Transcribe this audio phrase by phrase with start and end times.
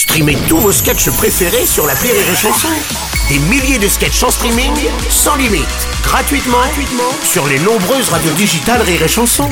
[0.00, 2.68] Streamez tous vos sketchs préférés sur la Rire et Chanson.
[3.28, 4.72] Des milliers de sketchs en streaming,
[5.10, 5.68] sans limite,
[6.02, 9.50] gratuitement, gratuitement sur les nombreuses radios digitales Rire et Chanson.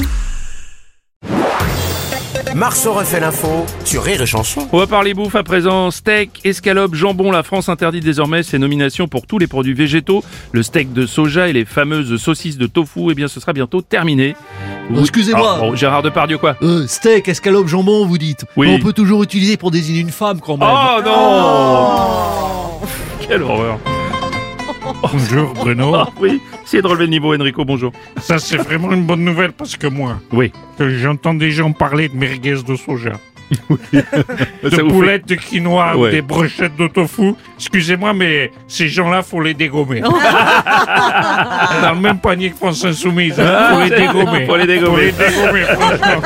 [2.54, 4.66] Marceau refait l'info sur Rire et Chanson.
[4.72, 5.90] On va parler bouffe à présent.
[5.90, 7.30] Steak, escalope, jambon.
[7.30, 10.24] La France interdit désormais ses nominations pour tous les produits végétaux.
[10.53, 13.83] Le steak de soja et les fameuses saucisses de tofu, eh bien ce sera bientôt
[13.83, 14.35] terminé.
[14.99, 15.55] Excusez-moi.
[15.57, 18.45] Ah, bon, Gérard Depardieu quoi Euh, steak, escalope, jambon, vous dites.
[18.57, 18.69] Oui.
[18.69, 20.69] Mais On peut toujours utiliser pour désigner une femme quand même.
[20.70, 22.80] Oh non
[23.27, 23.79] Quelle horreur
[25.02, 25.95] Bonjour Bruno.
[25.95, 27.93] Ah oui, essayez de relever le niveau Enrico, bonjour.
[28.20, 30.51] Ça c'est vraiment une bonne nouvelle parce que moi, Oui.
[30.79, 33.12] que j'entends des gens parler de merguez de soja,
[33.93, 34.05] de
[34.62, 39.41] vous fait- boulettes de quinoa ou des brochettes de tofu, excusez-moi mais ces gens-là faut
[39.41, 40.01] les dégommer.
[41.83, 44.47] Dans le même panier que France Insoumise, hein, faut les dégommer.
[44.47, 45.12] Faut les dégommer.
[45.12, 46.23] Faut les dégommer, franchement.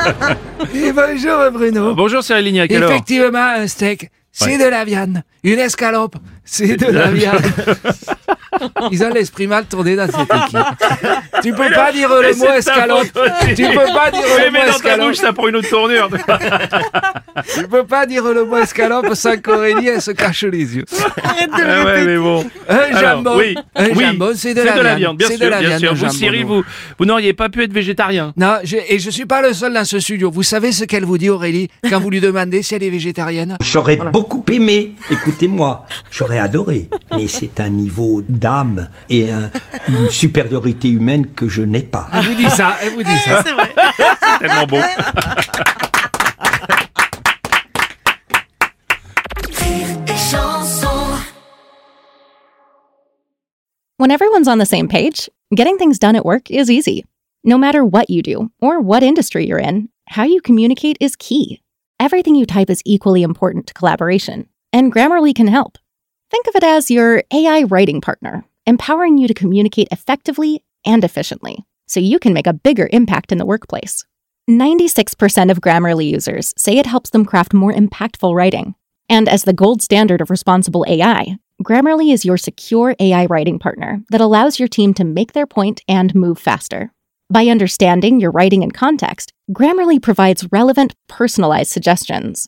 [0.73, 1.93] Et bonjour Bruno.
[1.95, 4.65] Bonjour Cyril Lignac, alors Effectivement, un steak, c'est Ouais.
[4.65, 5.21] de la viande.
[5.43, 7.41] Une escalope, c'est de la viande.
[8.91, 10.59] Ils ont l'esprit mal tourné dans cette équipe.
[11.41, 13.07] Tu peux pas dire le mot escalope.
[13.55, 15.15] Tu peux pas dire le mais mot escalope.
[15.15, 16.09] ça prend une autre tournure.
[17.55, 20.85] Tu peux pas dire le mot escalope sans qu'Aurélie elle se cache les yeux.
[21.53, 22.45] ah ouais, mais bon.
[22.69, 25.17] Un Alors, jambon, oui, un oui, jambon, c'est de, la, viande.
[25.17, 26.07] bien C'est sûr, de la bien viande, sûr.
[26.07, 26.13] Vous.
[26.13, 26.63] Cyril, vous,
[26.97, 28.33] vous n'auriez pas pu être végétarien.
[28.37, 30.31] Non, je- et je suis pas le seul dans ce studio.
[30.31, 33.57] Vous savez ce qu'elle vous dit, Aurélie, quand vous lui demandez si elle est végétarienne?
[33.61, 36.89] J'aurais beaucoup aimé, écoutez-moi, j'aurais adoré.
[37.15, 38.52] Mais c'est un niveau d'âme
[39.09, 39.49] et un-
[39.89, 42.07] une supériorité humaine que je n'ai pas.
[42.13, 43.43] Elle vous dit ça, elle vous dit ça.
[44.39, 44.81] Tellement bon.
[53.97, 57.05] When everyone's on the same page, getting things done at work is easy.
[57.43, 61.61] No matter what you do or what industry you're in, how you communicate is key.
[61.99, 65.77] Everything you type is equally important to collaboration, and Grammarly can help.
[66.33, 71.63] Think of it as your AI writing partner, empowering you to communicate effectively and efficiently
[71.85, 74.03] so you can make a bigger impact in the workplace.
[74.49, 78.73] 96% of Grammarly users say it helps them craft more impactful writing.
[79.07, 84.01] And as the gold standard of responsible AI, Grammarly is your secure AI writing partner
[84.09, 86.91] that allows your team to make their point and move faster.
[87.29, 92.47] By understanding your writing and context, Grammarly provides relevant, personalized suggestions.